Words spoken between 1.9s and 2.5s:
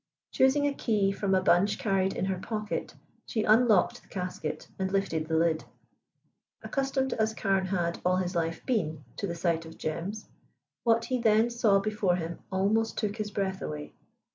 in her